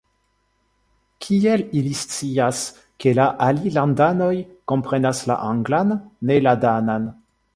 Kiel 1.25 1.63
ili 1.81 1.91
scias, 1.99 2.61
ke 3.03 3.13
la 3.19 3.27
alilandanoj 3.49 4.31
komprenas 4.73 5.23
la 5.33 5.39
anglan, 5.51 5.93
ne 6.31 6.41
la 6.49 6.55
danan? 6.67 7.09